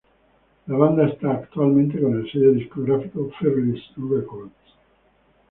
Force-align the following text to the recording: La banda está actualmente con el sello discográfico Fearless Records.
La 0.65 0.77
banda 0.77 1.07
está 1.07 1.29
actualmente 1.29 2.01
con 2.01 2.19
el 2.19 2.31
sello 2.31 2.53
discográfico 2.53 3.29
Fearless 3.39 3.83
Records. 3.97 4.51